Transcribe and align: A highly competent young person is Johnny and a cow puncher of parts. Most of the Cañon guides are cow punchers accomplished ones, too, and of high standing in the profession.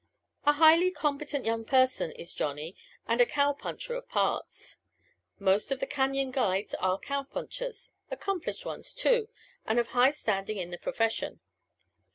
A 0.47 0.53
highly 0.53 0.89
competent 0.89 1.45
young 1.45 1.63
person 1.63 2.09
is 2.13 2.33
Johnny 2.33 2.75
and 3.07 3.21
a 3.21 3.25
cow 3.27 3.53
puncher 3.53 3.93
of 3.93 4.09
parts. 4.09 4.77
Most 5.37 5.71
of 5.71 5.79
the 5.79 5.85
Cañon 5.85 6.31
guides 6.31 6.73
are 6.79 6.97
cow 6.97 7.21
punchers 7.21 7.93
accomplished 8.09 8.65
ones, 8.65 8.95
too, 8.95 9.29
and 9.63 9.77
of 9.77 9.89
high 9.89 10.09
standing 10.09 10.57
in 10.57 10.71
the 10.71 10.79
profession. 10.79 11.39